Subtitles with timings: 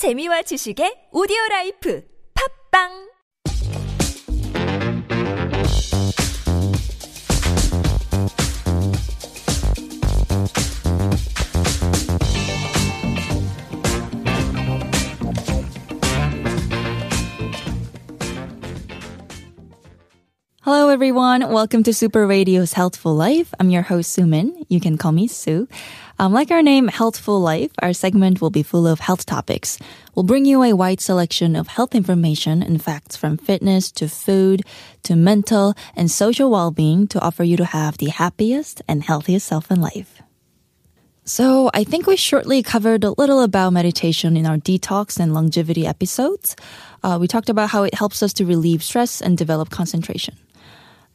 [0.00, 2.00] 재미와 지식의 오디오 라이프.
[2.32, 3.09] 팝빵
[20.62, 21.50] Hello, everyone.
[21.50, 23.54] Welcome to Super Radio's Healthful Life.
[23.58, 24.66] I'm your host, Sumin.
[24.68, 25.66] You can call me Sue.
[26.18, 29.78] Um, like our name, Healthful Life, our segment will be full of health topics.
[30.14, 34.60] We'll bring you a wide selection of health information and facts from fitness to food
[35.04, 39.70] to mental and social well-being to offer you to have the happiest and healthiest self
[39.70, 40.20] in life.
[41.24, 45.86] So, I think we shortly covered a little about meditation in our detox and longevity
[45.86, 46.54] episodes.
[47.02, 50.36] Uh, we talked about how it helps us to relieve stress and develop concentration.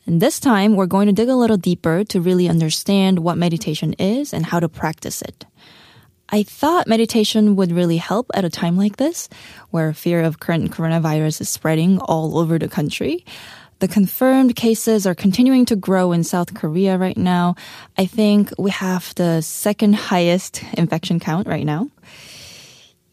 [0.05, 3.93] And this time, we're going to dig a little deeper to really understand what meditation
[3.93, 5.45] is and how to practice it.
[6.29, 9.29] I thought meditation would really help at a time like this,
[9.69, 13.25] where fear of current coronavirus is spreading all over the country.
[13.79, 17.55] The confirmed cases are continuing to grow in South Korea right now.
[17.97, 21.89] I think we have the second highest infection count right now.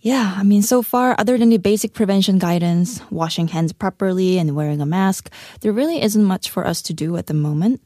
[0.03, 4.57] Yeah, I mean, so far, other than the basic prevention guidance, washing hands properly and
[4.57, 7.81] wearing a mask, there really isn't much for us to do at the moment.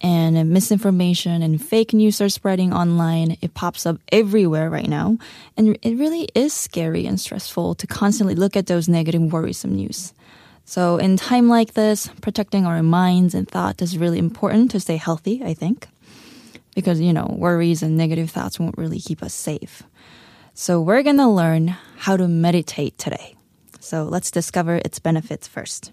[0.00, 3.36] And misinformation and fake news are spreading online.
[3.40, 5.18] It pops up everywhere right now.
[5.56, 10.14] And it really is scary and stressful to constantly look at those negative, worrisome news.
[10.64, 14.96] So, in time like this, protecting our minds and thought is really important to stay
[14.96, 15.88] healthy, I think.
[16.76, 19.82] Because, you know, worries and negative thoughts won't really keep us safe.
[20.60, 23.36] So we're going to learn how to meditate today.
[23.78, 25.92] So let's discover its benefits first.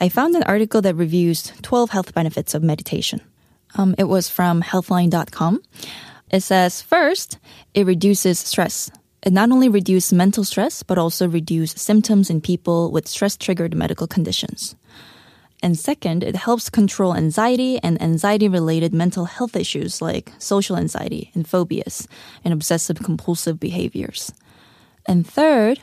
[0.00, 3.20] I found an article that reviews 12 health benefits of meditation.
[3.76, 5.62] Um, it was from healthline.com.
[6.32, 7.38] It says, first,
[7.74, 8.90] it reduces stress.
[9.22, 13.76] It not only reduces mental stress, but also reduces symptoms in people with stress triggered
[13.76, 14.74] medical conditions.
[15.62, 21.30] And second, it helps control anxiety and anxiety related mental health issues like social anxiety
[21.34, 22.08] and phobias
[22.44, 24.32] and obsessive compulsive behaviors.
[25.06, 25.80] And third,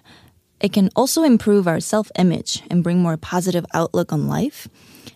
[0.60, 4.68] it can also improve our self image and bring more positive outlook on life.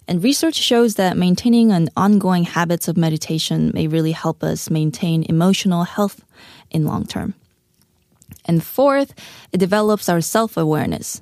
[0.07, 5.25] And research shows that maintaining an ongoing habits of meditation may really help us maintain
[5.28, 6.23] emotional health
[6.72, 7.34] in long term.
[8.46, 9.13] And fourth,
[9.52, 11.22] it develops our self awareness.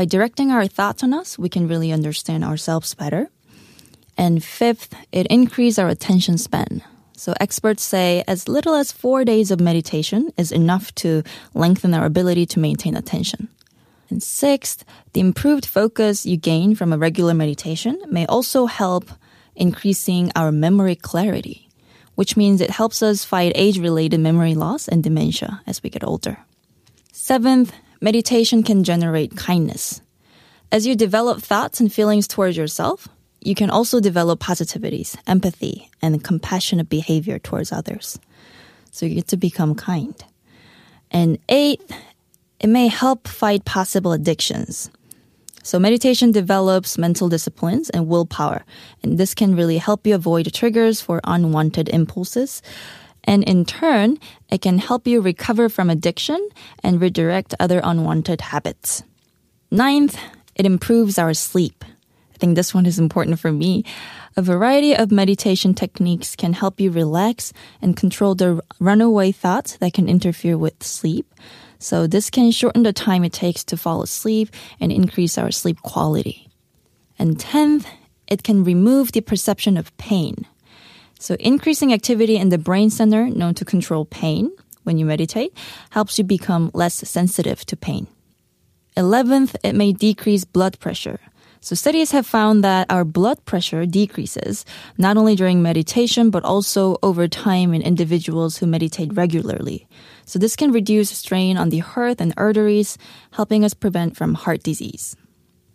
[0.00, 3.28] By directing our thoughts on us, we can really understand ourselves better.
[4.16, 6.82] And fifth, it increases our attention span.
[7.18, 11.22] So experts say as little as four days of meditation is enough to
[11.52, 13.48] lengthen our ability to maintain attention.
[14.08, 19.10] And sixth, the improved focus you gain from a regular meditation may also help
[19.54, 21.68] increasing our memory clarity,
[22.14, 26.38] which means it helps us fight age-related memory loss and dementia as we get older.
[27.12, 30.00] Seventh, meditation can generate kindness.
[30.72, 33.08] As you develop thoughts and feelings towards yourself,
[33.40, 38.18] you can also develop positivities, empathy, and compassionate behavior towards others.
[38.90, 40.14] So you get to become kind.
[41.10, 41.92] And eighth,
[42.60, 44.90] it may help fight possible addictions.
[45.62, 48.64] So meditation develops mental disciplines and willpower,
[49.02, 52.62] and this can really help you avoid triggers for unwanted impulses.
[53.24, 56.48] And in turn, it can help you recover from addiction
[56.82, 59.02] and redirect other unwanted habits.
[59.70, 60.18] Ninth,
[60.54, 61.84] it improves our sleep.
[62.34, 63.84] I think this one is important for me.
[64.36, 69.92] A variety of meditation techniques can help you relax and control the runaway thoughts that
[69.92, 71.34] can interfere with sleep.
[71.78, 75.80] So this can shorten the time it takes to fall asleep and increase our sleep
[75.82, 76.48] quality.
[77.18, 77.86] And tenth,
[78.26, 80.46] it can remove the perception of pain.
[81.20, 84.50] So increasing activity in the brain center known to control pain
[84.84, 85.52] when you meditate
[85.90, 88.06] helps you become less sensitive to pain.
[88.96, 91.20] Eleventh, it may decrease blood pressure.
[91.60, 94.64] So studies have found that our blood pressure decreases
[94.96, 99.86] not only during meditation, but also over time in individuals who meditate regularly.
[100.24, 102.96] So this can reduce strain on the heart and arteries,
[103.32, 105.16] helping us prevent from heart disease.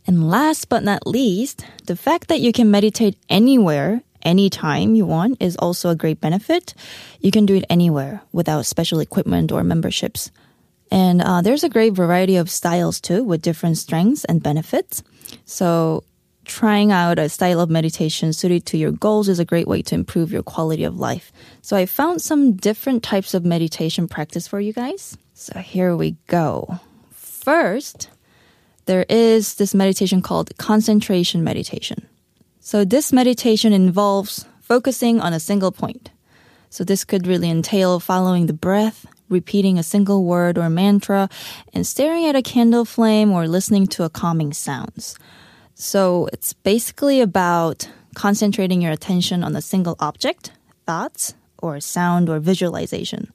[0.08, 5.42] And last but not least, the fact that you can meditate anywhere anytime you want
[5.42, 6.74] is also a great benefit.
[7.22, 10.32] You can do it anywhere without special equipment or memberships.
[10.92, 15.04] And uh, there's a great variety of styles too with different strengths and benefits.
[15.46, 16.04] So
[16.46, 19.96] trying out a style of meditation suited to your goals is a great way to
[19.96, 21.32] improve your quality of life.
[21.62, 25.18] So I found some different types of meditation practice for you guys.
[25.34, 26.80] So here we go.
[27.14, 28.10] First,
[28.86, 32.08] there is this meditation called concentration meditation.
[32.66, 36.10] So this meditation involves focusing on a single point.
[36.72, 41.30] So this could really entail following the breath, repeating a single word or mantra,
[41.74, 45.16] and staring at a candle flame or listening to a calming sounds.
[45.76, 50.52] So it's basically about concentrating your attention on a single object,
[50.88, 53.32] thoughts, or sound or visualization.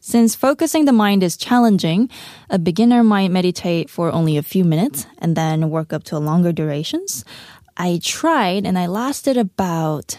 [0.00, 2.10] Since focusing the mind is challenging,
[2.50, 6.50] a beginner might meditate for only a few minutes and then work up to longer
[6.52, 7.24] durations.
[7.76, 10.18] I tried and I lasted about,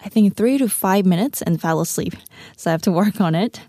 [0.00, 2.14] I think, three to five minutes and fell asleep.
[2.56, 3.60] So I have to work on it.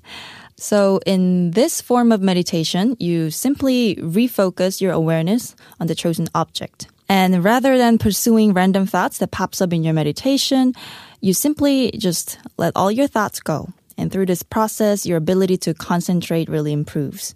[0.57, 6.87] So in this form of meditation, you simply refocus your awareness on the chosen object.
[7.09, 10.73] And rather than pursuing random thoughts that pops up in your meditation,
[11.19, 13.69] you simply just let all your thoughts go.
[13.97, 17.35] And through this process, your ability to concentrate really improves.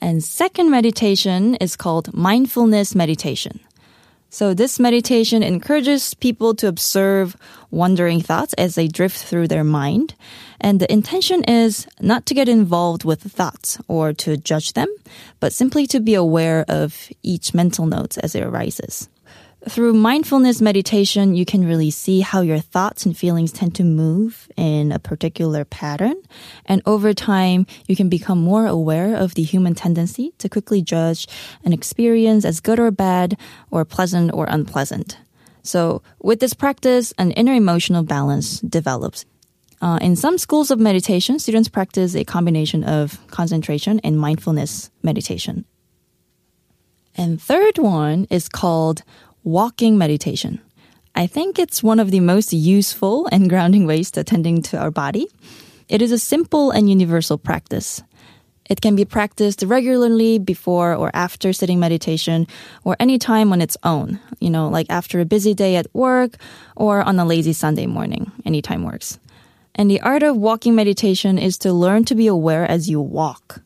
[0.00, 3.60] And second meditation is called mindfulness meditation.
[4.32, 7.36] So this meditation encourages people to observe
[7.70, 10.14] wandering thoughts as they drift through their mind.
[10.58, 14.88] And the intention is not to get involved with thoughts or to judge them,
[15.38, 19.06] but simply to be aware of each mental note as it arises.
[19.68, 24.50] Through mindfulness meditation, you can really see how your thoughts and feelings tend to move
[24.56, 26.16] in a particular pattern.
[26.66, 31.28] And over time, you can become more aware of the human tendency to quickly judge
[31.64, 33.38] an experience as good or bad,
[33.70, 35.18] or pleasant or unpleasant.
[35.62, 39.24] So, with this practice, an inner emotional balance develops.
[39.80, 45.66] Uh, in some schools of meditation, students practice a combination of concentration and mindfulness meditation.
[47.14, 49.02] And third one is called
[49.44, 50.60] walking meditation.
[51.14, 54.90] I think it's one of the most useful and grounding ways to attending to our
[54.90, 55.26] body.
[55.88, 58.02] It is a simple and universal practice.
[58.70, 62.46] It can be practiced regularly before or after sitting meditation
[62.84, 66.36] or any time on its own, you know, like after a busy day at work
[66.76, 68.30] or on a lazy Sunday morning.
[68.46, 69.18] Anytime works.
[69.74, 73.60] And the art of walking meditation is to learn to be aware as you walk.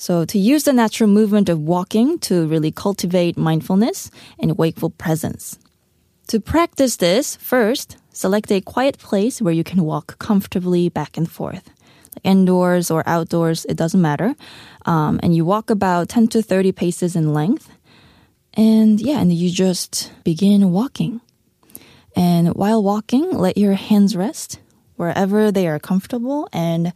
[0.00, 5.58] So to use the natural movement of walking to really cultivate mindfulness and wakeful presence.
[6.28, 11.30] To practice this, first, select a quiet place where you can walk comfortably back and
[11.30, 11.68] forth.
[12.14, 14.34] Like indoors or outdoors, it doesn't matter.
[14.86, 17.70] Um, and you walk about 10 to 30 paces in length.
[18.54, 21.20] And yeah, and you just begin walking.
[22.16, 24.60] And while walking, let your hands rest
[24.96, 26.94] wherever they are comfortable and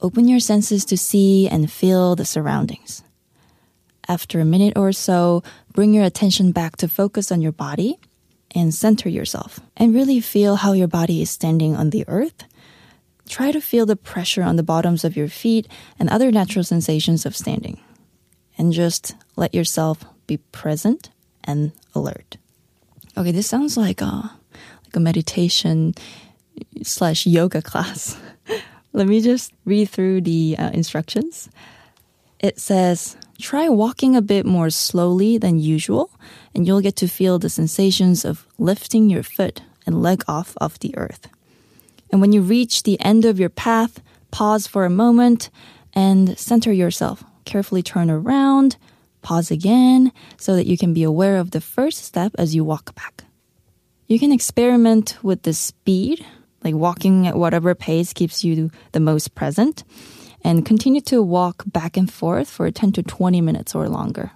[0.00, 3.02] Open your senses to see and feel the surroundings.
[4.06, 5.42] After a minute or so,
[5.72, 7.98] bring your attention back to focus on your body
[8.54, 12.44] and center yourself and really feel how your body is standing on the earth.
[13.28, 15.68] Try to feel the pressure on the bottoms of your feet
[15.98, 17.78] and other natural sensations of standing.
[18.56, 21.10] And just let yourself be present
[21.44, 22.38] and alert.
[23.16, 24.32] Okay, this sounds like a
[24.84, 25.94] like a meditation
[26.82, 28.16] slash yoga class.
[28.98, 31.48] Let me just read through the uh, instructions.
[32.40, 36.10] It says, try walking a bit more slowly than usual,
[36.52, 40.80] and you'll get to feel the sensations of lifting your foot and leg off of
[40.80, 41.28] the earth.
[42.10, 44.02] And when you reach the end of your path,
[44.32, 45.48] pause for a moment
[45.92, 47.22] and center yourself.
[47.44, 48.78] Carefully turn around,
[49.22, 52.96] pause again, so that you can be aware of the first step as you walk
[52.96, 53.22] back.
[54.08, 56.26] You can experiment with the speed
[56.64, 59.84] like walking at whatever pace keeps you the most present.
[60.42, 64.30] And continue to walk back and forth for 10 to 20 minutes or longer.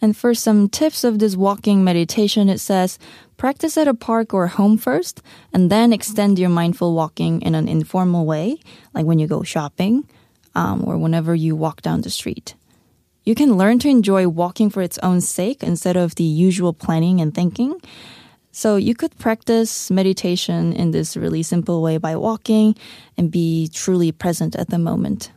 [0.00, 2.98] And for some tips of this walking meditation, it says
[3.36, 7.68] practice at a park or home first, and then extend your mindful walking in an
[7.68, 8.58] informal way,
[8.92, 10.06] like when you go shopping
[10.54, 12.54] um, or whenever you walk down the street.
[13.24, 17.20] You can learn to enjoy walking for its own sake instead of the usual planning
[17.20, 17.80] and thinking.
[18.56, 22.74] So you could practice meditation in this really simple way by walking
[23.18, 25.30] and be truly present at the moment.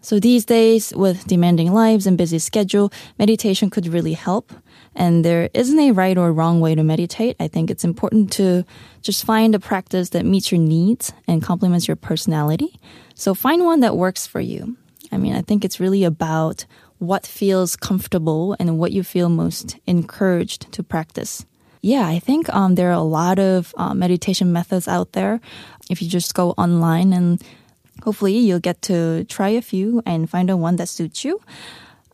[0.00, 4.52] So these days, with demanding lives and busy schedule, meditation could really help.
[4.96, 7.36] And there isn't a right or wrong way to meditate.
[7.38, 8.64] I think it's important to
[9.00, 12.80] just find a practice that meets your needs and complements your personality.
[13.14, 14.76] So find one that works for you.
[15.12, 16.66] I mean, I think it's really about
[16.98, 21.46] what feels comfortable and what you feel most encouraged to practice.
[21.84, 25.38] Yeah, I think um, there are a lot of uh, meditation methods out there.
[25.90, 27.42] If you just go online and
[28.02, 31.42] hopefully you'll get to try a few and find a one that suits you.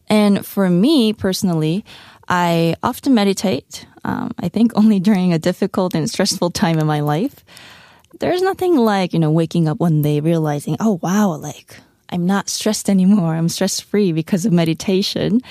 [0.08, 1.84] And for me personally,
[2.28, 3.86] I often meditate.
[4.02, 7.44] Um, I think only during a difficult and stressful time in my life.
[8.18, 11.76] There's nothing like, you know, waking up one day realizing, oh wow, like
[12.08, 13.36] I'm not stressed anymore.
[13.36, 15.42] I'm stress free because of meditation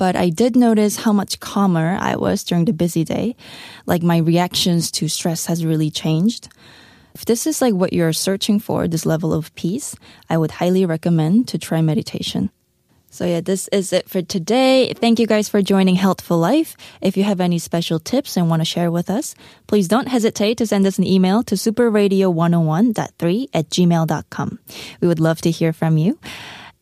[0.00, 3.36] but I did notice how much calmer I was during the busy day.
[3.84, 6.48] Like my reactions to stress has really changed.
[7.14, 9.94] If this is like what you're searching for, this level of peace,
[10.30, 12.48] I would highly recommend to try meditation.
[13.10, 14.94] So yeah, this is it for today.
[14.94, 16.78] Thank you guys for joining Healthful Life.
[17.02, 19.34] If you have any special tips and want to share with us,
[19.66, 24.58] please don't hesitate to send us an email to superradio101.3 at gmail.com.
[25.02, 26.18] We would love to hear from you.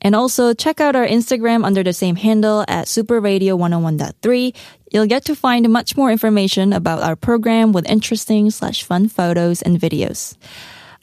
[0.01, 4.55] And also check out our Instagram under the same handle at superradio101.3.
[4.93, 9.61] You'll get to find much more information about our program with interesting slash fun photos
[9.61, 10.37] and videos.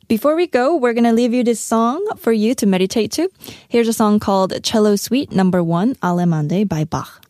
[0.08, 3.30] Before we go, we're going to leave you this song for you to meditate to.
[3.68, 7.26] Here's a song called Cello Suite Number 1 Allemande by Bach.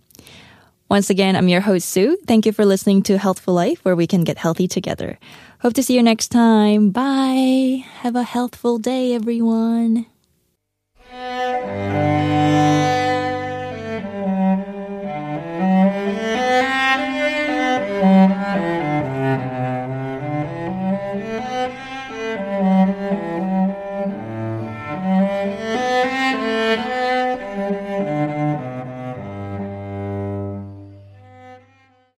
[0.90, 2.18] Once again, I'm your host Sue.
[2.28, 5.18] Thank you for listening to Healthful Life where we can get healthy together.
[5.62, 6.92] Hope to see you next time.
[6.92, 7.86] Bye.
[8.02, 10.06] Have a healthful day, everyone.
[11.16, 12.45] Música